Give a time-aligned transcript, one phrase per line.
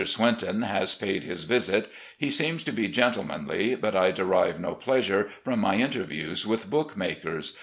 [0.03, 1.87] Swinton has paid his visit.
[2.17, 6.97] He seemed to be gentlemanly, but I derive no pleasure from my interviews with book
[6.97, 7.55] makers.